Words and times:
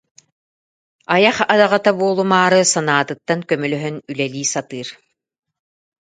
Айах 1.15 1.37
адаҕата 1.53 1.91
буолумаары 1.99 2.61
санаатыттан 2.73 3.39
көмөлөһөн 3.49 3.95
үлэлии 4.09 4.47
сатыыр. 4.53 4.87